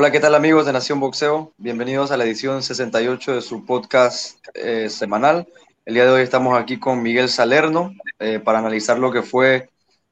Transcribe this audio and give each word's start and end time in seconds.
Hola, 0.00 0.12
¿qué 0.12 0.20
tal 0.20 0.36
amigos 0.36 0.64
de 0.64 0.72
Nación 0.72 1.00
Boxeo? 1.00 1.52
Bienvenidos 1.56 2.12
a 2.12 2.16
la 2.16 2.22
edición 2.22 2.62
68 2.62 3.34
de 3.34 3.42
su 3.42 3.66
podcast 3.66 4.38
eh, 4.54 4.88
semanal. 4.90 5.48
El 5.84 5.94
día 5.94 6.04
de 6.04 6.10
hoy 6.10 6.22
estamos 6.22 6.56
aquí 6.56 6.78
con 6.78 7.02
Miguel 7.02 7.28
Salerno 7.28 7.92
eh, 8.20 8.38
para 8.38 8.60
analizar 8.60 9.00
lo 9.00 9.10
que 9.10 9.22
fue 9.22 9.70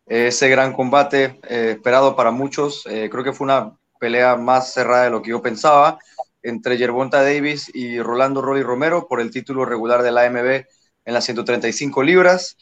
eh, 0.09 0.27
ese 0.27 0.49
gran 0.49 0.73
combate 0.73 1.39
esperado 1.49 2.17
para 2.17 2.33
muchos. 2.33 2.83
creo 2.83 3.23
que 3.23 3.33
fue 3.33 3.45
una 3.45 3.79
pelea 4.01 4.35
más 4.35 4.73
cerrada 4.73 5.05
de 5.05 5.11
lo 5.11 5.23
que 5.23 5.31
yo 5.31 5.41
pensaba 5.41 6.01
entre 6.43 6.79
Yerbonta 6.79 7.23
Davis 7.23 7.71
y 7.73 8.01
Rolando 8.01 8.43
Rolly 8.43 8.65
Romero 8.65 9.07
por 9.07 9.21
el 9.21 9.31
título 9.31 9.65
regular 9.65 10.03
de 10.03 10.11
la 10.11 10.25
AMB 10.25 10.65
en 11.05 11.15
las 11.15 11.25
135 11.27 12.03
libras. 12.03 12.57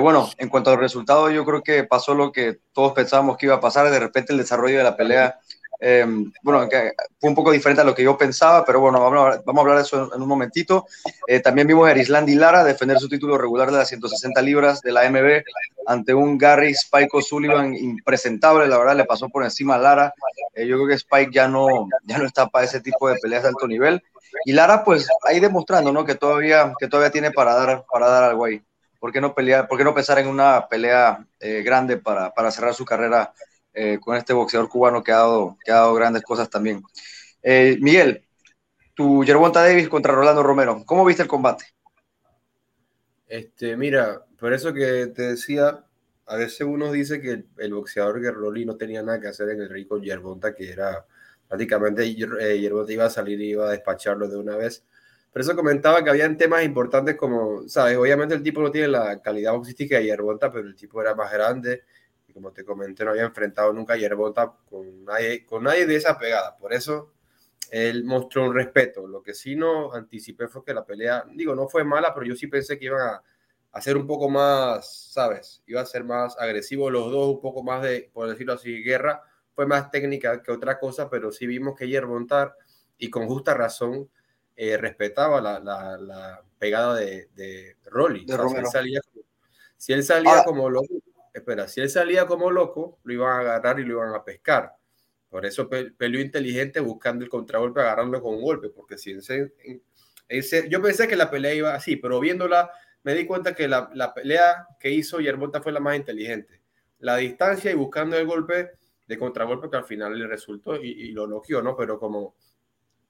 bueno, 0.00 0.30
en 0.38 0.48
cuanto 0.48 0.70
al 0.70 0.78
resultado, 0.78 1.30
yo 1.30 1.44
creo 1.44 1.62
que 1.64 1.82
pasó 1.82 2.14
lo 2.14 2.30
que 2.30 2.60
todos 2.72 2.92
pensábamos 2.92 3.38
que 3.38 3.46
iba 3.46 3.56
a 3.56 3.60
pasar. 3.60 3.90
De 3.90 3.98
repente 3.98 4.32
el 4.32 4.38
desarrollo 4.38 4.78
de 4.78 4.84
la 4.84 4.96
pelea 4.96 5.34
eh, 5.82 6.04
bueno, 6.42 6.68
fue 7.18 7.30
un 7.30 7.34
poco 7.34 7.50
diferente 7.50 7.80
a 7.80 7.84
lo 7.84 7.94
que 7.94 8.02
yo 8.02 8.16
pensaba, 8.18 8.64
pero 8.66 8.80
bueno, 8.80 9.00
vamos 9.00 9.42
a 9.46 9.60
hablar, 9.60 9.76
de 9.76 9.82
eso 9.82 10.14
en 10.14 10.20
un 10.20 10.28
momentito. 10.28 10.86
Eh, 11.26 11.40
también 11.40 11.66
vimos 11.66 11.88
a 11.88 11.92
Erislandi 11.92 12.34
Lara 12.34 12.62
defender 12.62 12.98
su 12.98 13.08
título 13.08 13.38
regular 13.38 13.70
de 13.70 13.78
las 13.78 13.88
160 13.88 14.42
libras 14.42 14.82
de 14.82 14.92
la 14.92 15.08
MB 15.08 15.42
ante 15.86 16.12
un 16.12 16.36
Gary 16.36 16.72
Spike 16.72 17.08
O'Sullivan 17.12 17.74
impresentable, 17.74 18.68
la 18.68 18.78
verdad 18.78 18.94
le 18.94 19.06
pasó 19.06 19.30
por 19.30 19.42
encima 19.42 19.76
a 19.76 19.78
Lara. 19.78 20.14
Eh, 20.54 20.66
yo 20.66 20.76
creo 20.76 20.88
que 20.88 20.94
Spike 20.94 21.32
ya 21.32 21.48
no, 21.48 21.88
ya 22.04 22.18
no 22.18 22.26
está 22.26 22.48
para 22.48 22.66
ese 22.66 22.80
tipo 22.80 23.08
de 23.08 23.16
peleas 23.16 23.42
de 23.42 23.48
alto 23.48 23.66
nivel. 23.66 24.02
Y 24.44 24.52
Lara, 24.52 24.84
pues 24.84 25.08
ahí 25.24 25.40
demostrando 25.40 25.92
¿no? 25.92 26.04
que, 26.04 26.14
todavía, 26.14 26.74
que 26.78 26.88
todavía 26.88 27.10
tiene 27.10 27.30
para 27.30 27.54
dar, 27.54 27.84
para 27.90 28.08
dar 28.08 28.24
algo 28.24 28.44
ahí. 28.44 28.62
¿Por 28.98 29.12
qué 29.12 29.20
no, 29.22 29.34
pelear, 29.34 29.66
por 29.66 29.78
qué 29.78 29.84
no 29.84 29.94
pensar 29.94 30.18
en 30.18 30.28
una 30.28 30.68
pelea 30.68 31.24
grande 31.40 31.96
para, 31.96 32.34
para 32.34 32.50
cerrar 32.50 32.74
su 32.74 32.84
carrera 32.84 33.32
eh, 33.72 33.98
con 34.00 34.16
este 34.16 34.32
boxeador 34.32 34.68
cubano 34.68 35.02
que 35.02 35.12
ha 35.12 35.18
dado, 35.18 35.56
que 35.64 35.70
ha 35.70 35.76
dado 35.76 35.94
grandes 35.94 36.22
cosas 36.22 36.50
también. 36.50 36.82
Eh, 37.42 37.78
Miguel, 37.80 38.24
tu 38.94 39.24
Yerbonta 39.24 39.62
Davis 39.62 39.88
contra 39.88 40.14
Rolando 40.14 40.42
Romero, 40.42 40.82
¿cómo 40.84 41.04
viste 41.04 41.22
el 41.22 41.28
combate? 41.28 41.64
Este, 43.26 43.76
mira, 43.76 44.24
por 44.38 44.52
eso 44.52 44.74
que 44.74 45.06
te 45.08 45.22
decía, 45.22 45.84
a 46.26 46.36
veces 46.36 46.62
uno 46.62 46.90
dice 46.90 47.20
que 47.20 47.44
el, 47.58 47.74
boxeador 47.74 48.20
Guerroli 48.20 48.64
no 48.64 48.76
tenía 48.76 49.02
nada 49.02 49.20
que 49.20 49.28
hacer 49.28 49.50
en 49.50 49.60
el 49.60 49.68
rico 49.68 49.98
Yerbonta, 50.00 50.54
que 50.54 50.70
era 50.70 51.06
prácticamente 51.46 52.04
eh, 52.04 52.60
Yerbonta 52.60 52.92
iba 52.92 53.04
a 53.04 53.10
salir 53.10 53.40
y 53.40 53.50
iba 53.50 53.68
a 53.68 53.70
despacharlo 53.72 54.28
de 54.28 54.36
una 54.36 54.56
vez. 54.56 54.84
Por 55.32 55.42
eso 55.42 55.54
comentaba 55.54 56.02
que 56.02 56.10
habían 56.10 56.36
temas 56.36 56.64
importantes 56.64 57.16
como, 57.16 57.68
sabes, 57.68 57.96
obviamente 57.96 58.34
el 58.34 58.42
tipo 58.42 58.60
no 58.60 58.70
tiene 58.70 58.88
la 58.88 59.22
calidad 59.22 59.52
boxística 59.52 59.96
de 59.98 60.06
Yerbonta, 60.06 60.50
pero 60.50 60.66
el 60.66 60.74
tipo 60.74 61.00
era 61.00 61.14
más 61.14 61.32
grande, 61.32 61.84
como 62.30 62.52
te 62.52 62.64
comenté, 62.64 63.04
no 63.04 63.10
había 63.10 63.24
enfrentado 63.24 63.72
nunca 63.72 63.94
a 63.94 63.96
Yerbota 63.96 64.52
con 64.68 65.04
nadie, 65.04 65.44
con 65.44 65.64
nadie 65.64 65.86
de 65.86 65.96
esa 65.96 66.18
pegada. 66.18 66.56
Por 66.56 66.72
eso 66.72 67.12
él 67.70 68.04
mostró 68.04 68.44
un 68.44 68.54
respeto. 68.54 69.06
Lo 69.06 69.22
que 69.22 69.34
sí 69.34 69.56
no 69.56 69.92
anticipé 69.92 70.48
fue 70.48 70.64
que 70.64 70.74
la 70.74 70.84
pelea, 70.84 71.24
digo, 71.34 71.54
no 71.54 71.68
fue 71.68 71.84
mala, 71.84 72.12
pero 72.12 72.26
yo 72.26 72.34
sí 72.34 72.46
pensé 72.46 72.78
que 72.78 72.86
iban 72.86 73.00
a 73.00 73.22
hacer 73.72 73.96
un 73.96 74.06
poco 74.06 74.28
más, 74.28 75.12
¿sabes? 75.12 75.62
Iba 75.66 75.80
a 75.80 75.86
ser 75.86 76.04
más 76.04 76.36
agresivo 76.38 76.90
los 76.90 77.10
dos, 77.10 77.34
un 77.34 77.40
poco 77.40 77.62
más 77.62 77.82
de, 77.82 78.10
por 78.12 78.28
decirlo 78.28 78.54
así, 78.54 78.82
guerra. 78.82 79.22
Fue 79.54 79.66
más 79.66 79.90
técnica 79.90 80.42
que 80.42 80.52
otra 80.52 80.78
cosa, 80.78 81.08
pero 81.08 81.30
sí 81.32 81.46
vimos 81.46 81.76
que 81.76 81.88
Yerbontar, 81.88 82.54
y 82.98 83.10
con 83.10 83.26
justa 83.26 83.54
razón, 83.54 84.10
eh, 84.56 84.76
respetaba 84.76 85.40
la, 85.40 85.60
la, 85.60 86.42
pegada 86.58 86.94
de, 86.94 87.28
de 87.34 87.76
Rolly. 87.84 88.26
si 88.26 88.32
él 88.32 88.66
salía, 88.66 89.00
si 89.78 89.92
él 89.94 90.04
salía 90.04 90.44
como 90.44 90.68
lo 90.68 90.82
espera, 91.32 91.68
si 91.68 91.80
él 91.80 91.90
salía 91.90 92.26
como 92.26 92.50
loco, 92.50 92.98
lo 93.04 93.12
iban 93.12 93.30
a 93.30 93.40
agarrar 93.40 93.80
y 93.80 93.84
lo 93.84 93.94
iban 93.94 94.14
a 94.14 94.24
pescar. 94.24 94.72
Por 95.28 95.46
eso 95.46 95.68
peleó 95.68 96.20
inteligente 96.20 96.80
buscando 96.80 97.24
el 97.24 97.30
contragolpe, 97.30 97.80
agarrando 97.80 98.20
con 98.20 98.34
un 98.34 98.42
golpe, 98.42 98.68
porque 98.68 98.98
si 98.98 99.12
ese, 99.12 99.54
ese, 100.28 100.68
yo 100.68 100.82
pensé 100.82 101.06
que 101.06 101.16
la 101.16 101.30
pelea 101.30 101.54
iba 101.54 101.74
así, 101.74 101.96
pero 101.96 102.18
viéndola 102.18 102.70
me 103.02 103.14
di 103.14 103.26
cuenta 103.26 103.54
que 103.54 103.68
la, 103.68 104.12
pelea 104.14 104.66
que 104.78 104.90
hizo 104.90 105.20
Yerbota 105.20 105.62
fue 105.62 105.72
la 105.72 105.80
más 105.80 105.96
inteligente. 105.96 106.60
La 106.98 107.16
distancia 107.16 107.70
y 107.70 107.74
buscando 107.74 108.16
el 108.16 108.26
golpe 108.26 108.72
de 109.06 109.18
contragolpe 109.18 109.70
que 109.70 109.76
al 109.76 109.84
final 109.84 110.18
le 110.18 110.26
resultó 110.26 110.76
y, 110.76 111.12
lo 111.12 111.26
noqueó, 111.26 111.62
¿no? 111.62 111.76
Pero 111.76 111.98
como, 111.98 112.34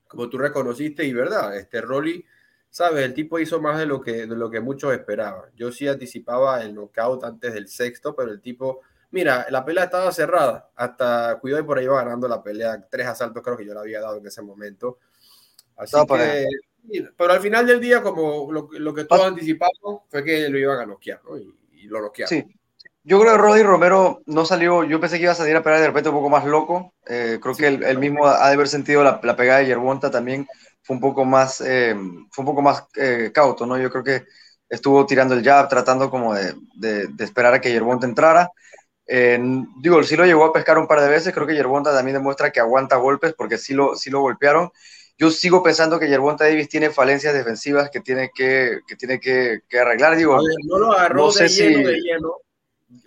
como 0.07 0.29
tú 0.29 0.39
reconociste 0.39 1.05
y 1.05 1.13
verdad, 1.13 1.57
este 1.57 1.81
Rolly 1.81 2.25
sabes, 2.71 3.05
el 3.05 3.15
tipo 3.15 3.39
hizo 3.39 3.61
más 3.61 3.79
de 3.79 3.87
lo 3.87 4.01
que, 4.01 4.27
de 4.27 4.37
lo 4.37 4.51
que 4.51 4.61
muchos 4.61 4.93
esperaban. 4.93 5.51
Yo 5.57 5.73
sí 5.73 5.89
anticipaba 5.89 6.63
el 6.63 6.75
knockout 6.75 7.25
antes 7.25 7.53
del 7.53 7.69
sexto, 7.69 8.15
pero 8.15 8.31
el 8.31 8.41
tipo, 8.41 8.81
mira, 9.11 9.47
la 9.51 9.65
pelea 9.65 9.85
estaba 9.85 10.13
cerrada, 10.13 10.71
hasta 10.77 11.39
cuidado 11.41 11.63
y 11.63 11.67
por 11.67 11.79
ahí 11.79 11.85
iba 11.85 12.03
ganando 12.03 12.29
la 12.29 12.43
pelea, 12.43 12.87
tres 12.89 13.07
asaltos 13.07 13.43
creo 13.43 13.57
que 13.57 13.67
yo 13.67 13.75
le 13.75 13.81
había 13.81 14.01
dado 14.01 14.19
en 14.19 14.27
ese 14.27 14.41
momento. 14.41 14.99
Así 15.77 15.97
que, 16.07 16.47
pero 17.17 17.33
al 17.33 17.41
final 17.41 17.67
del 17.67 17.81
día, 17.81 18.03
como 18.03 18.51
lo, 18.53 18.69
lo 18.73 18.95
que 18.95 19.05
todos 19.05 19.27
anticipamos, 19.27 20.03
fue 20.09 20.25
que 20.25 20.49
lo 20.49 20.59
iban 20.59 20.79
a 20.79 20.87
noquear, 20.87 21.21
¿no? 21.25 21.37
Y, 21.37 21.57
lo 21.85 22.03
noquearon. 22.03 22.29
Sí. 22.29 22.60
Yo 23.03 23.19
creo 23.19 23.33
que 23.33 23.39
Roddy 23.39 23.63
Romero 23.63 24.23
no 24.27 24.45
salió, 24.45 24.85
yo 24.85 25.01
pensé 25.01 25.17
que 25.17 25.23
iba 25.23 25.33
a 25.33 25.37
salir 25.37 25.57
a 25.57 25.63
pegar 25.63 25.81
de 25.81 25.87
repente 25.87 26.11
un 26.11 26.17
poco 26.17 26.29
más 26.29 26.45
loco. 26.45 26.93
Eh, 27.07 27.39
creo 27.41 27.55
que 27.55 27.67
él, 27.67 27.99
mismo 27.99 28.27
ha 28.27 28.49
de 28.49 28.55
haber 28.55 28.69
sentido 28.69 29.03
la, 29.03 29.21
la 29.23 29.37
pegada 29.37 29.61
de 29.61 29.67
Yerbonta 29.67 30.11
también 30.11 30.47
fue 30.83 30.97
un 30.97 31.01
poco 31.01 31.25
más, 31.25 31.63
eh, 31.63 31.95
fue 32.31 32.43
un 32.43 32.47
poco 32.47 32.61
más 32.61 32.85
eh, 32.97 33.31
cauto, 33.33 33.65
¿no? 33.65 33.79
Yo 33.79 33.91
creo 33.91 34.05
que 34.05 34.25
estuvo 34.69 35.07
tirando 35.07 35.35
el 35.35 35.43
jab, 35.43 35.69
tratando 35.69 36.11
como 36.11 36.35
de, 36.35 36.55
de, 36.75 37.25
esperar 37.25 37.55
a 37.55 37.61
que 37.61 37.73
Yerbonta 37.73 38.07
entrara. 38.07 38.51
digo, 39.07 40.03
sí 40.03 40.17
lo 40.17 40.27
llegó 40.27 40.45
a 40.45 40.53
pescar 40.53 40.79
un 40.79 40.87
par 40.87 41.01
de 41.01 41.09
veces, 41.09 41.33
creo 41.33 41.47
que 41.47 41.55
Yerbonta 41.55 41.95
también 41.95 42.17
demuestra 42.17 42.51
que 42.51 42.61
aguanta 42.61 42.97
golpes 42.97 43.35
porque 43.35 43.57
sí 43.57 43.73
lo, 43.73 43.97
sí 43.97 44.11
lo 44.11 44.21
golpearon. 44.21 44.71
Yo 45.17 45.31
sigo 45.31 45.63
pensando 45.63 45.99
que 45.99 46.09
Yerbonta 46.09 46.45
Davis 46.45 46.69
tiene 46.69 46.91
falencias 46.91 47.35
defensivas 47.35 47.91
que 47.91 48.01
tiene 48.01 48.31
que, 48.35 48.81
que 48.87 48.97
tiene 48.97 49.19
que, 49.21 49.61
que 49.69 49.79
arreglar. 49.79 50.17
Digo, 50.17 50.39
no 50.67 50.79
lo 50.79 50.93
agarró 50.93 51.27
no 51.27 51.31
sé 51.31 51.45
de, 51.45 51.49
lleno, 51.49 51.89
de 51.89 52.01
lleno, 52.01 52.37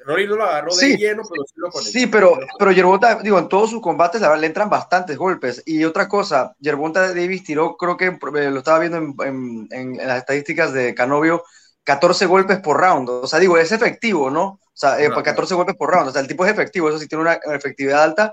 Rory 0.06 0.28
no 0.28 0.36
lo 0.36 0.44
agarró 0.44 0.76
de 0.76 0.98
lleno, 0.98 1.24
pero 1.30 1.44
sí 1.46 1.54
lo 1.58 1.70
conectó. 1.70 1.92
Sí, 1.92 2.08
pero, 2.08 2.40
pero 2.58 2.72
Yerbonta, 2.72 3.16
digo, 3.16 3.38
en 3.38 3.50
todos 3.50 3.70
sus 3.70 3.82
combates 3.82 4.22
le 4.22 4.48
entran 4.48 4.70
bastantes 4.70 5.18
golpes. 5.18 5.62
Y 5.66 5.84
otra 5.84 6.08
cosa, 6.08 6.56
Yerbonta 6.60 7.10
Davis 7.10 7.44
tiró, 7.44 7.76
creo 7.76 7.98
que 7.98 8.08
eh, 8.08 8.52
lo 8.52 8.60
estaba 8.60 8.80
viendo 8.80 8.98
en, 9.24 9.68
en, 9.72 9.98
las 9.98 10.20
estadísticas 10.20 10.74
de 10.74 10.96
Canovio, 10.96 11.44
14 11.84 12.26
golpes 12.28 12.60
por 12.60 12.80
round. 12.80 13.10
O 13.10 13.28
sea, 13.28 13.40
digo, 13.40 13.58
es 13.58 13.72
efectivo, 13.72 14.30
¿no? 14.30 14.44
O 14.44 14.60
sea, 14.74 14.98
14 14.98 15.54
eh, 15.54 15.58
golpes 15.58 15.76
por 15.76 15.92
round. 15.92 16.10
O 16.10 16.12
sea, 16.12 16.22
el 16.22 16.28
tipo 16.28 16.46
es 16.46 16.52
efectivo, 16.52 16.90
eso 16.90 17.00
sí 17.00 17.08
tiene 17.08 17.24
una 17.24 17.34
efectividad 17.34 18.04
alta, 18.04 18.32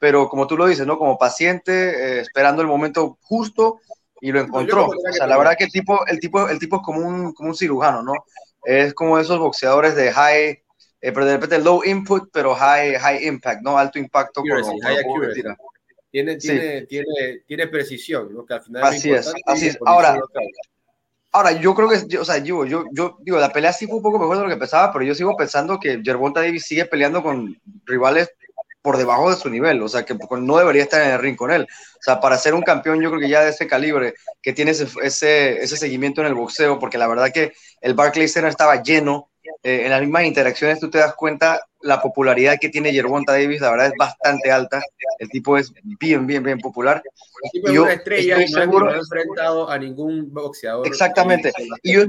pero 0.00 0.28
como 0.28 0.46
tú 0.46 0.56
lo 0.56 0.66
dices, 0.66 0.86
¿no? 0.86 0.98
Como 0.98 1.18
paciente, 1.18 1.72
eh, 1.72 2.20
esperando 2.20 2.62
el 2.62 2.68
momento 2.68 3.18
justo 3.22 3.80
y 4.20 4.30
lo 4.30 4.40
encontró. 4.40 4.86
O 4.86 5.12
sea, 5.12 5.26
la 5.26 5.36
verdad 5.36 5.56
que 5.58 5.64
el 5.64 5.72
tipo, 5.72 6.06
el 6.06 6.20
tipo, 6.20 6.48
el 6.48 6.60
tipo 6.60 6.76
es 6.76 6.82
como 6.82 7.00
un, 7.00 7.32
como 7.32 7.48
un 7.48 7.56
cirujano, 7.56 8.02
¿no? 8.02 8.14
Es 8.64 8.94
como 8.94 9.18
esos 9.18 9.40
boxeadores 9.40 9.96
de 9.96 10.12
high 10.12 10.62
eh, 11.04 11.10
pero 11.10 11.26
de 11.26 11.32
repente 11.34 11.58
low 11.58 11.82
input, 11.84 12.30
pero 12.32 12.54
high, 12.54 12.94
high 12.94 13.26
impact, 13.26 13.60
¿no? 13.62 13.76
Alto 13.76 13.98
impacto. 13.98 14.40
tiene, 16.12 16.36
tiene, 16.36 16.82
tiene, 16.82 17.42
tiene, 17.44 17.66
precisión, 17.66 18.32
¿no? 18.32 18.46
Que 18.46 18.54
al 18.54 18.62
final 18.62 18.84
así 18.84 19.10
es, 19.10 19.32
así 19.46 19.66
es. 19.66 19.78
Ahora, 19.84 20.20
ahora, 21.32 21.52
yo 21.52 21.74
creo 21.74 21.88
que, 21.88 22.18
o 22.18 22.24
sea, 22.24 22.38
yo, 22.38 22.64
yo, 22.66 22.84
yo 22.92 23.16
digo, 23.20 23.38
la 23.38 23.52
pelea 23.52 23.72
sí 23.72 23.88
fue 23.88 23.96
un 23.96 24.02
poco 24.02 24.20
mejor 24.20 24.36
de 24.36 24.44
lo 24.44 24.48
que 24.48 24.56
pensaba, 24.56 24.92
pero 24.92 25.04
yo 25.04 25.14
sigo 25.16 25.36
pensando 25.36 25.80
que 25.80 26.00
Gervonta 26.04 26.40
Davis 26.40 26.66
sigue 26.66 26.84
peleando 26.84 27.20
con 27.20 27.60
rivales 27.84 28.30
por 28.80 28.96
debajo 28.96 29.28
de 29.28 29.36
su 29.36 29.50
nivel, 29.50 29.82
o 29.82 29.88
sea, 29.88 30.04
que 30.04 30.14
no 30.14 30.56
debería 30.56 30.82
estar 30.82 31.02
en 31.02 31.10
el 31.14 31.18
ring 31.18 31.36
con 31.36 31.50
él. 31.50 31.62
O 31.62 32.02
sea, 32.02 32.20
para 32.20 32.38
ser 32.38 32.54
un 32.54 32.62
campeón, 32.62 33.00
yo 33.00 33.10
creo 33.10 33.20
que 33.20 33.28
ya 33.28 33.42
de 33.42 33.50
ese 33.50 33.66
calibre, 33.66 34.14
que 34.40 34.52
tiene 34.52 34.70
ese, 34.70 34.86
ese, 35.02 35.62
ese 35.62 35.76
seguimiento 35.76 36.20
en 36.20 36.28
el 36.28 36.34
boxeo, 36.34 36.78
porque 36.78 36.98
la 36.98 37.08
verdad 37.08 37.32
que 37.32 37.54
el 37.80 37.94
Barclays 37.94 38.32
Center 38.32 38.50
estaba 38.50 38.82
lleno, 38.82 39.31
eh, 39.62 39.82
en 39.84 39.90
las 39.90 40.00
mismas 40.00 40.24
interacciones 40.24 40.80
tú 40.80 40.90
te 40.90 40.98
das 40.98 41.14
cuenta 41.14 41.60
la 41.80 42.00
popularidad 42.00 42.58
que 42.60 42.68
tiene 42.68 42.92
Yerbonta 42.92 43.32
Davis, 43.32 43.60
la 43.60 43.70
verdad 43.70 43.86
es 43.88 43.94
bastante 43.98 44.50
alta. 44.50 44.80
El 45.18 45.28
tipo 45.28 45.56
es 45.58 45.72
bien, 46.00 46.26
bien, 46.26 46.42
bien 46.42 46.58
popular. 46.58 47.02
El 47.42 47.50
tipo 47.50 47.68
es 47.68 47.78
una 47.78 47.92
estrella 47.92 48.42
y 48.42 48.50
no, 48.50 48.60
seguro, 48.60 48.88
ha 48.88 48.96
enfrentado 48.96 49.68
a 49.68 49.78
ningún 49.78 50.32
boxeador. 50.32 50.86
Exactamente. 50.86 51.52
Y, 51.82 51.94
yo 51.94 52.02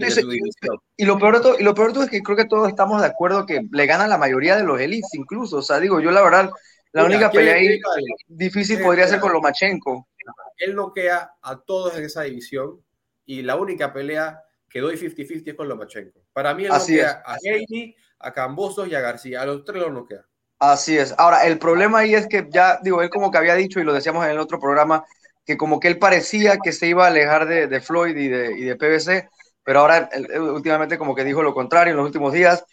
y, 0.97 1.05
lo 1.05 1.17
peor 1.17 1.37
de 1.37 1.41
todo, 1.41 1.59
y 1.59 1.63
lo 1.63 1.73
peor 1.73 1.87
de 1.87 1.93
todo 1.93 2.03
es 2.03 2.09
que 2.09 2.21
creo 2.21 2.37
que 2.37 2.45
todos 2.45 2.67
estamos 2.69 3.01
de 3.01 3.07
acuerdo 3.07 3.45
que 3.45 3.61
le 3.71 3.85
gana 3.85 4.07
la 4.07 4.17
mayoría 4.17 4.55
de 4.55 4.63
los 4.63 4.79
elites, 4.79 5.13
incluso. 5.13 5.57
O 5.57 5.61
sea, 5.61 5.79
digo, 5.79 5.99
yo 5.99 6.11
la 6.11 6.21
verdad, 6.21 6.51
la 6.91 7.05
única 7.05 7.31
pelea 7.31 7.55
ahí 7.55 7.79
difícil 8.27 8.81
podría 8.81 9.07
ser 9.07 9.19
con 9.19 9.33
Lomachenko. 9.33 10.07
Él 10.57 10.75
noquea 10.75 11.33
a 11.41 11.59
todos 11.59 11.97
en 11.97 12.05
esa 12.05 12.21
división 12.23 12.79
y 13.25 13.41
la 13.41 13.55
única 13.55 13.91
pelea 13.91 14.39
que 14.69 14.81
doy 14.81 14.95
50-50 14.95 15.55
con 15.55 15.67
Lomachenko. 15.67 16.22
Para 16.33 16.53
mí, 16.53 16.65
él 16.65 16.71
Así 16.71 16.93
noquea 16.93 17.23
a 17.25 17.37
Heidi, 17.41 17.95
a 18.19 18.33
Cambosos 18.33 18.87
y 18.87 18.95
a 18.95 18.99
García. 18.99 19.41
A 19.41 19.45
los 19.45 19.63
tres 19.63 19.81
los 19.81 19.91
noquea. 19.91 20.25
Así 20.59 20.97
es. 20.97 21.13
Ahora, 21.17 21.45
el 21.45 21.59
problema 21.59 21.99
ahí 21.99 22.15
es 22.15 22.27
que 22.27 22.47
ya, 22.49 22.79
digo, 22.81 23.01
él 23.01 23.09
como 23.09 23.31
que 23.31 23.37
había 23.37 23.55
dicho, 23.55 23.79
y 23.79 23.83
lo 23.83 23.93
decíamos 23.93 24.25
en 24.25 24.31
el 24.31 24.39
otro 24.39 24.59
programa, 24.59 25.03
que 25.45 25.57
como 25.57 25.79
que 25.79 25.89
él 25.89 25.99
parecía 25.99 26.57
que 26.63 26.71
se 26.71 26.87
iba 26.87 27.05
a 27.05 27.09
alejar 27.09 27.45
de, 27.45 27.67
de 27.67 27.81
Floyd 27.81 28.15
y 28.15 28.27
de, 28.29 28.57
y 28.57 28.63
de 28.63 28.75
PBC, 28.75 29.29
pero 29.63 29.79
ahora 29.79 30.09
últimamente 30.39 30.97
como 30.97 31.15
que 31.15 31.23
dijo 31.23 31.43
lo 31.43 31.53
contrario 31.53 31.91
en 31.91 31.97
los 31.97 32.05
últimos 32.05 32.31
días. 32.31 32.63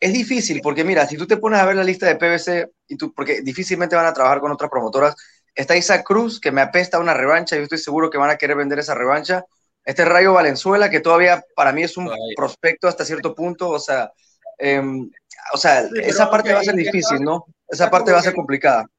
Es 0.00 0.12
difícil 0.12 0.60
porque 0.62 0.84
mira, 0.84 1.06
si 1.06 1.16
tú 1.16 1.26
te 1.26 1.36
pones 1.36 1.58
a 1.60 1.64
ver 1.66 1.76
la 1.76 1.84
lista 1.84 2.06
de 2.06 2.16
PBC 2.16 2.70
y 2.88 2.96
tú, 2.96 3.12
porque 3.14 3.40
difícilmente 3.42 3.96
van 3.96 4.06
a 4.06 4.12
trabajar 4.12 4.40
con 4.40 4.52
otras 4.52 4.70
promotoras 4.70 5.14
está 5.56 5.76
Isaac 5.76 6.04
Cruz, 6.04 6.38
que 6.38 6.52
me 6.52 6.60
apesta 6.60 7.00
una 7.00 7.14
revancha, 7.14 7.56
yo 7.56 7.62
estoy 7.62 7.78
seguro 7.78 8.10
que 8.10 8.18
van 8.18 8.30
a 8.30 8.36
querer 8.36 8.56
vender 8.56 8.78
esa 8.78 8.94
revancha. 8.94 9.44
Este 9.86 10.04
Rayo 10.04 10.32
Valenzuela, 10.32 10.90
que 10.90 10.98
todavía 10.98 11.44
para 11.54 11.72
mí 11.72 11.84
es 11.84 11.96
un 11.96 12.10
prospecto 12.34 12.88
hasta 12.88 13.04
cierto 13.04 13.36
punto, 13.36 13.70
o 13.70 13.78
sea, 13.78 14.12
em, 14.58 15.08
o 15.54 15.56
sea 15.56 15.88
esa 16.02 16.28
parte 16.28 16.52
va 16.52 16.58
a 16.58 16.64
ser 16.64 16.74
difícil, 16.74 17.20
¿no? 17.20 17.46
Esa 17.68 17.88
parte 17.88 18.10
va 18.10 18.18
a 18.18 18.22
ser 18.22 18.34
complicada. 18.34 18.90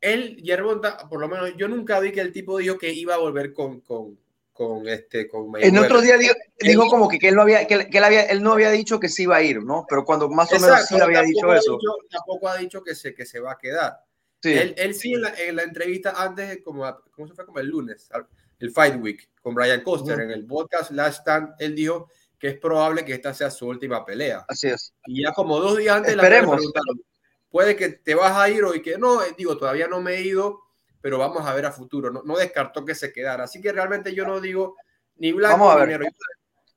Él, 0.00 0.36
Yerbonta, 0.36 1.06
por 1.08 1.20
lo 1.20 1.28
menos 1.28 1.52
yo 1.58 1.68
nunca 1.68 2.00
vi 2.00 2.12
que 2.12 2.22
el 2.22 2.32
tipo 2.32 2.56
dijo 2.56 2.78
que 2.78 2.90
iba 2.92 3.14
a 3.14 3.18
volver 3.18 3.52
con, 3.52 3.82
con, 3.82 4.18
con 4.54 4.88
este 4.88 5.28
con 5.28 5.52
En 5.60 5.76
otro 5.76 6.00
día 6.00 6.16
dijo, 6.16 6.88
como 6.88 7.08
que, 7.08 7.18
él 7.28 7.34
no 7.34 7.42
había 7.42 7.66
que, 7.66 7.88
él 7.92 8.04
había 8.04 8.22
él 8.22 8.42
no 8.42 8.54
había 8.54 8.70
dicho 8.70 8.98
que 8.98 9.10
se 9.10 9.24
iba 9.24 9.36
a 9.36 9.42
ir, 9.42 9.62
¿no? 9.62 9.84
Pero 9.86 10.06
cuando 10.06 10.30
más 10.30 10.50
o 10.50 10.58
menos 10.58 10.86
sí 10.86 10.98
había 10.98 11.20
dicho 11.20 11.52
eso. 11.52 11.78
tampoco 12.10 12.48
ha 12.48 12.56
dicho 12.56 12.82
que 12.82 12.94
se 12.94 13.14
que 13.14 13.26
se 13.26 13.38
va 13.38 13.52
a 13.52 13.58
quedar. 13.58 14.00
Él, 14.42 14.74
él, 14.78 14.94
sí 14.94 15.12
en 15.12 15.22
la, 15.22 15.34
en 15.34 15.56
la, 15.56 15.62
entrevista 15.64 16.14
antes 16.16 16.62
como 16.62 16.84
cómo 17.10 17.26
se 17.26 17.34
fue 17.34 17.44
como 17.44 17.58
el 17.58 17.66
lunes, 17.66 18.08
el 18.58 18.70
Fight 18.70 19.00
Week 19.00 19.30
con 19.40 19.54
Brian 19.54 19.82
Coster 19.82 20.20
en 20.20 20.30
el 20.30 20.46
podcast 20.46 20.90
Last 20.90 21.20
Stand, 21.20 21.54
él 21.58 21.74
dijo 21.74 22.08
que 22.38 22.48
es 22.48 22.58
probable 22.58 23.04
que 23.04 23.14
esta 23.14 23.32
sea 23.32 23.50
su 23.50 23.66
última 23.66 24.04
pelea. 24.04 24.44
Así 24.48 24.68
es. 24.68 24.92
Y 25.06 25.22
ya 25.22 25.32
como 25.32 25.58
dos 25.58 25.78
días 25.78 25.96
antes 25.96 26.16
la 26.16 26.22
preguntaron, 26.22 27.00
puede 27.48 27.76
que 27.76 27.90
te 27.90 28.14
vas 28.14 28.36
a 28.36 28.48
ir 28.48 28.64
o 28.64 28.74
y 28.74 28.82
que 28.82 28.98
no, 28.98 29.22
eh, 29.22 29.34
digo, 29.36 29.56
todavía 29.56 29.88
no 29.88 30.00
me 30.00 30.14
he 30.14 30.22
ido, 30.22 30.62
pero 31.00 31.18
vamos 31.18 31.46
a 31.46 31.54
ver 31.54 31.66
a 31.66 31.72
futuro. 31.72 32.10
No, 32.10 32.22
no 32.24 32.36
descartó 32.36 32.84
que 32.84 32.94
se 32.94 33.12
quedara. 33.12 33.44
Así 33.44 33.60
que 33.60 33.72
realmente 33.72 34.14
yo 34.14 34.26
no 34.26 34.40
digo 34.40 34.76
ni 35.16 35.32
blanco 35.32 35.78
ni 35.80 35.86
negro. 35.86 36.06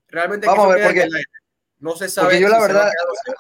Realmente 0.07 0.47
vamos 0.47 0.71
a 0.71 0.75
ver 0.75 0.85
porque 0.85 1.09
no 1.79 1.95
se 1.95 2.09
sabe. 2.09 2.27
Porque 2.27 2.41
yo 2.41 2.49
la 2.49 2.59
verdad, 2.59 2.91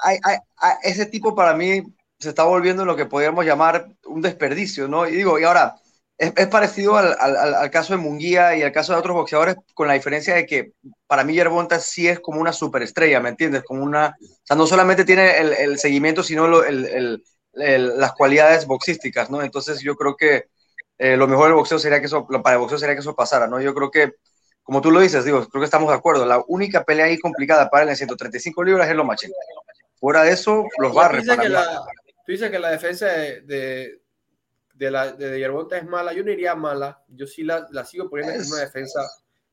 hay, 0.03 0.17
hay, 0.23 0.37
ese 0.83 1.05
tipo 1.05 1.35
para 1.35 1.53
mí 1.53 1.83
se 2.19 2.29
está 2.29 2.43
volviendo 2.43 2.83
lo 2.83 2.95
que 2.95 3.05
podríamos 3.05 3.45
llamar 3.45 3.87
un 4.05 4.21
desperdicio, 4.21 4.87
¿no? 4.87 5.07
Y 5.07 5.11
digo, 5.11 5.39
y 5.39 5.43
ahora, 5.43 5.75
es, 6.19 6.33
es 6.35 6.47
parecido 6.47 6.97
al, 6.97 7.15
al, 7.17 7.55
al, 7.55 7.71
caso 7.71 7.93
de 7.93 8.01
Munguía 8.01 8.55
y 8.55 8.61
al 8.61 8.73
caso 8.73 8.91
de 8.91 8.99
otros 8.99 9.15
boxeadores, 9.15 9.55
con 9.73 9.87
la 9.87 9.93
diferencia 9.93 10.35
de 10.35 10.45
que 10.45 10.73
para 11.07 11.23
mí 11.23 11.33
Yerbonta 11.33 11.79
sí 11.79 12.09
es 12.09 12.19
como 12.19 12.41
una 12.41 12.51
superestrella, 12.51 13.21
¿me 13.21 13.29
entiendes? 13.29 13.63
Como 13.63 13.83
una, 13.83 14.17
o 14.19 14.41
sea, 14.43 14.57
no 14.57 14.67
solamente 14.67 15.05
tiene 15.05 15.37
el, 15.37 15.53
el 15.53 15.79
seguimiento, 15.79 16.21
sino 16.21 16.45
lo, 16.47 16.65
el, 16.65 17.23
las 17.53 18.11
cualidades 18.13 18.65
boxísticas, 18.65 19.29
¿no? 19.29 19.41
Entonces 19.41 19.79
yo 19.79 19.95
creo 19.95 20.17
que 20.17 20.49
eh, 20.97 21.15
lo 21.15 21.25
mejor 21.25 21.45
del 21.45 21.55
boxeo 21.55 21.79
sería 21.79 22.01
que 22.01 22.07
eso, 22.07 22.27
para 22.27 22.55
el 22.55 22.59
boxeo 22.59 22.77
sería 22.77 22.95
que 22.95 23.01
eso 23.01 23.15
pasara, 23.15 23.47
¿no? 23.47 23.61
Yo 23.61 23.73
creo 23.73 23.89
que, 23.89 24.11
como 24.61 24.81
tú 24.81 24.91
lo 24.91 24.99
dices, 24.99 25.23
digo, 25.23 25.47
creo 25.47 25.61
que 25.61 25.65
estamos 25.65 25.87
de 25.87 25.95
acuerdo, 25.95 26.25
la 26.25 26.43
única 26.49 26.83
pelea 26.83 27.05
ahí 27.05 27.17
complicada 27.17 27.69
para 27.69 27.83
él 27.83 27.89
en 27.89 27.95
135 27.95 28.61
libras 28.65 28.89
es 28.89 28.95
lo 28.95 29.05
machín. 29.05 29.31
Fuera 29.95 30.23
de 30.23 30.31
eso, 30.31 30.65
los 30.79 30.93
barres. 30.93 31.25
Tú 31.25 31.31
dices, 31.31 31.49
la, 31.49 31.81
tú 32.25 32.31
dices 32.33 32.51
que 32.51 32.59
la 32.59 32.71
defensa 32.71 33.05
de, 33.07 33.41
de, 33.41 34.01
de 34.79 34.89
la 34.89 35.11
de 35.11 35.37
Yerbonta 35.37 35.77
es 35.77 35.85
mala, 35.85 36.13
yo 36.13 36.23
no 36.23 36.31
iría 36.31 36.55
mala, 36.55 37.03
yo 37.09 37.27
sí 37.27 37.43
la, 37.43 37.67
la 37.71 37.83
sigo 37.83 38.09
poniendo 38.09 38.33
en 38.33 38.49
una 38.49 38.61
defensa 38.61 39.01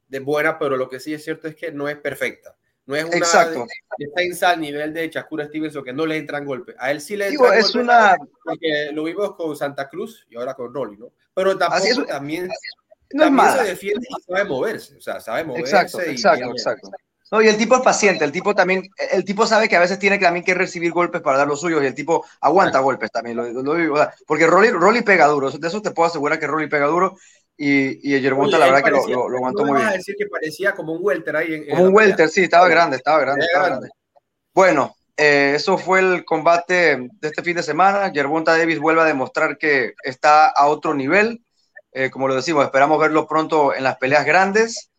de 0.06 0.20
buena, 0.20 0.56
pero 0.56 0.76
lo 0.76 0.88
que 0.88 1.00
sí 1.00 1.12
es 1.12 1.24
cierto 1.24 1.48
es 1.48 1.56
que 1.56 1.72
no 1.72 1.88
es 1.88 1.96
perfecta. 1.96 2.56
No 2.86 2.94
es 2.94 3.04
una 3.04 3.16
Exacto. 3.16 3.66
defensa 3.98 4.50
al 4.50 4.60
nivel 4.60 4.94
de 4.94 5.10
Chacura 5.10 5.46
Stevenson 5.46 5.82
que 5.82 5.92
no 5.92 6.06
le 6.06 6.16
entran 6.16 6.44
golpes. 6.44 6.76
A 6.78 6.92
él 6.92 7.00
sí 7.00 7.16
le 7.16 7.26
entran 7.26 7.54
es 7.54 7.74
una... 7.74 8.16
porque 8.44 8.90
lo 8.92 9.02
vimos 9.02 9.34
con 9.34 9.56
Santa 9.56 9.88
Cruz 9.88 10.24
y 10.30 10.36
ahora 10.36 10.54
con 10.54 10.72
Rolly, 10.72 10.96
¿no? 10.96 11.10
Pero 11.34 11.58
tampoco 11.58 12.06
también, 12.06 12.48
no 13.12 13.24
también 13.24 13.50
se 13.50 13.64
defiende 13.64 14.06
y 14.08 14.22
sabe 14.22 14.44
moverse. 14.44 14.96
O 14.96 15.00
sea, 15.00 15.18
sabe 15.18 15.42
moverse. 15.42 15.74
Exacto, 15.76 16.00
exacto, 16.02 16.50
exacto. 16.52 16.90
No, 17.30 17.42
y 17.42 17.48
el 17.48 17.56
tipo 17.56 17.74
es 17.74 17.82
paciente, 17.82 18.24
el 18.24 18.30
tipo 18.30 18.54
también, 18.54 18.88
el 19.10 19.24
tipo 19.24 19.46
sabe 19.46 19.68
que 19.68 19.76
a 19.76 19.80
veces 19.80 19.98
tiene 19.98 20.18
que, 20.18 20.24
también 20.24 20.44
que 20.44 20.54
recibir 20.54 20.92
golpes 20.92 21.20
para 21.22 21.38
dar 21.38 21.48
los 21.48 21.60
suyos 21.60 21.82
y 21.82 21.86
el 21.86 21.94
tipo 21.94 22.24
aguanta 22.40 22.78
golpes 22.78 23.10
también, 23.10 23.36
lo, 23.36 23.50
lo, 23.50 24.08
porque 24.26 24.46
Rolly, 24.46 24.70
Rolly 24.70 25.02
pega 25.02 25.26
duro, 25.26 25.50
de 25.50 25.66
eso 25.66 25.82
te 25.82 25.90
puedo 25.90 26.08
asegurar 26.08 26.38
que 26.38 26.46
Rolly 26.46 26.68
pega 26.68 26.86
duro 26.86 27.16
y, 27.56 28.10
y 28.10 28.14
el 28.14 28.22
Yerbonta 28.22 28.58
la 28.58 28.66
verdad 28.66 28.84
que 28.84 28.90
lo, 28.90 29.28
lo, 29.28 29.38
aguantó 29.38 29.64
muy 29.64 29.78
bien. 29.78 29.88
a 29.88 29.92
decir 29.92 30.14
que 30.16 30.26
parecía 30.26 30.72
como 30.72 30.92
un 30.92 30.98
welter 31.02 31.36
ahí. 31.36 31.54
En, 31.54 31.70
como 31.70 31.84
un 31.84 31.94
welter, 31.94 32.28
sí, 32.28 32.42
estaba 32.42 32.68
grande, 32.68 32.96
estaba 32.96 33.18
grande, 33.18 33.46
estaba 33.46 33.66
grande. 33.68 33.88
Bueno, 34.54 34.94
eh, 35.16 35.54
eso 35.56 35.78
fue 35.78 36.00
el 36.00 36.24
combate 36.24 37.08
de 37.10 37.28
este 37.28 37.42
fin 37.42 37.56
de 37.56 37.62
semana. 37.62 38.12
Yerbonta 38.12 38.56
Davis 38.56 38.78
vuelve 38.78 39.00
a 39.00 39.06
demostrar 39.06 39.56
que 39.56 39.94
está 40.02 40.48
a 40.48 40.66
otro 40.66 40.94
nivel. 40.94 41.42
Eh, 41.92 42.10
como 42.10 42.28
lo 42.28 42.34
decimos, 42.34 42.64
esperamos 42.64 43.00
verlo 43.00 43.26
pronto 43.26 43.74
en 43.74 43.84
las 43.84 43.96
peleas 43.96 44.26
grandes. 44.26 44.90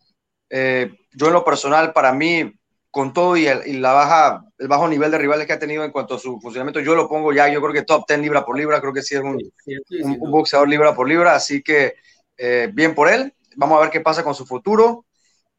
Eh, 0.50 0.90
yo 1.12 1.28
en 1.28 1.32
lo 1.32 1.44
personal, 1.44 1.92
para 1.92 2.12
mí, 2.12 2.52
con 2.90 3.12
todo 3.12 3.36
y, 3.36 3.46
el, 3.46 3.66
y, 3.66 3.74
la 3.74 3.92
baja, 3.92 4.44
el 4.58 4.68
bajo 4.68 4.88
nivel 4.88 5.10
de 5.10 5.18
rivales 5.18 5.46
que 5.46 5.52
ha 5.52 5.58
tenido 5.58 5.84
en 5.84 5.90
cuanto 5.90 6.14
a 6.14 6.18
su 6.18 6.40
funcionamiento, 6.40 6.80
yo 6.80 6.94
lo 6.94 7.08
pongo 7.08 7.32
ya, 7.32 7.48
yo 7.48 7.60
creo 7.60 7.72
que 7.72 7.82
top 7.82 8.04
10 8.08 8.20
libra 8.20 8.44
por 8.44 8.56
libra, 8.56 8.80
creo 8.80 8.92
que 8.92 9.02
sí 9.02 9.14
es 9.14 9.20
un, 9.20 9.38
sí, 9.38 9.50
sí, 9.64 9.74
sí, 9.88 10.02
un, 10.02 10.16
un 10.20 10.30
boxeador 10.30 10.68
libra 10.68 10.94
por 10.94 11.08
libra, 11.08 11.34
así 11.34 11.62
que 11.62 11.94
eh, 12.38 12.70
bien 12.72 12.94
por 12.94 13.08
él. 13.08 13.34
Vamos 13.56 13.76
a 13.76 13.82
ver 13.82 13.90
qué 13.90 14.00
pasa 14.00 14.22
con 14.22 14.34
su 14.34 14.46
futuro. 14.46 15.04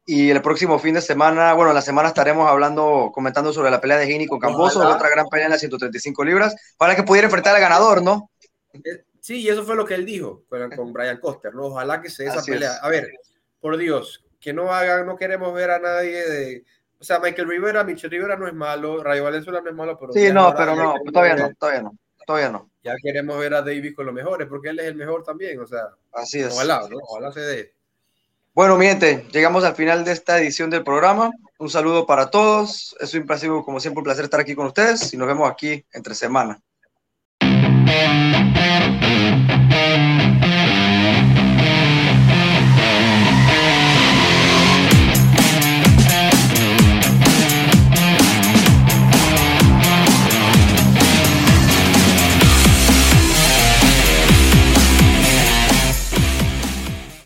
Y 0.06 0.30
el 0.30 0.42
próximo 0.42 0.78
fin 0.78 0.94
de 0.94 1.02
semana, 1.02 1.52
bueno, 1.52 1.72
la 1.72 1.82
semana 1.82 2.08
estaremos 2.08 2.48
hablando, 2.48 3.12
comentando 3.14 3.52
sobre 3.52 3.70
la 3.70 3.80
pelea 3.80 3.98
de 3.98 4.06
Gini 4.06 4.26
con 4.26 4.40
Camboso, 4.40 4.80
otra 4.80 5.10
gran 5.10 5.28
pelea 5.28 5.46
en 5.46 5.52
las 5.52 5.60
135 5.60 6.24
libras, 6.24 6.56
para 6.78 6.96
que 6.96 7.04
pudiera 7.04 7.26
enfrentar 7.26 7.54
al 7.54 7.60
ganador, 7.60 8.02
¿no? 8.02 8.30
Eh, 8.72 9.04
sí, 9.20 9.42
y 9.42 9.48
eso 9.48 9.62
fue 9.62 9.76
lo 9.76 9.84
que 9.84 9.94
él 9.94 10.06
dijo 10.06 10.42
con, 10.48 10.70
con 10.70 10.92
Brian 10.92 11.18
Coster, 11.18 11.54
¿no? 11.54 11.66
Ojalá 11.66 12.00
que 12.00 12.10
se 12.10 12.24
dé 12.24 12.30
esa 12.30 12.42
pelea. 12.42 12.78
A 12.82 12.88
ver, 12.88 13.12
por 13.60 13.76
Dios, 13.76 14.24
que 14.40 14.52
no 14.52 14.72
hagan, 14.72 15.06
no 15.06 15.16
queremos 15.16 15.52
ver 15.54 15.70
a 15.70 15.78
nadie 15.78 16.28
de. 16.28 16.64
O 16.98 17.04
sea, 17.04 17.18
Michael 17.18 17.48
Rivera, 17.48 17.84
Michel 17.84 18.10
Rivera 18.10 18.36
no 18.36 18.46
es 18.46 18.54
malo, 18.54 19.02
Rayo 19.02 19.24
Valenzuela 19.24 19.60
no 19.60 19.70
es 19.70 19.76
malo, 19.76 19.98
pero. 19.98 20.12
Sí, 20.12 20.32
no, 20.32 20.54
pero 20.56 20.74
no, 20.74 20.94
todavía 21.12 21.36
no, 21.36 21.54
todavía 21.54 21.82
no, 21.82 21.92
todavía 22.26 22.50
no 22.50 22.70
ya 22.82 22.94
queremos 23.02 23.38
ver 23.38 23.54
a 23.54 23.62
Davis 23.62 23.94
con 23.94 24.06
los 24.06 24.14
mejores, 24.14 24.48
porque 24.48 24.70
él 24.70 24.78
es 24.80 24.86
el 24.86 24.94
mejor 24.94 25.22
también, 25.22 25.60
o 25.60 25.66
sea, 25.66 25.90
así 26.12 26.40
es. 26.40 26.52
Ojalá, 26.52 26.86
¿no? 26.88 26.98
Ojalá 27.02 27.32
se 27.32 27.40
dé. 27.40 27.74
Bueno, 28.54 28.76
mi 28.76 28.86
gente, 28.86 29.26
llegamos 29.32 29.64
al 29.64 29.76
final 29.76 30.04
de 30.04 30.12
esta 30.12 30.38
edición 30.38 30.70
del 30.70 30.82
programa. 30.82 31.30
Un 31.58 31.70
saludo 31.70 32.06
para 32.06 32.30
todos. 32.30 32.96
Es 32.98 33.14
un 33.14 33.26
placer, 33.26 33.48
como 33.64 33.78
siempre, 33.78 34.00
un 34.00 34.04
placer 34.04 34.24
estar 34.24 34.40
aquí 34.40 34.54
con 34.54 34.66
ustedes 34.66 35.12
y 35.14 35.16
nos 35.16 35.28
vemos 35.28 35.48
aquí 35.48 35.84
entre 35.92 36.14
semana. 36.14 36.60